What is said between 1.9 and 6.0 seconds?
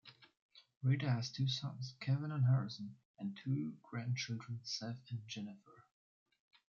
Kevin and Harrison and two grandchildren Seth and Jennifer.